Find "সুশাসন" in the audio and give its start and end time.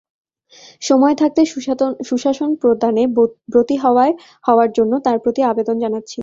2.09-2.49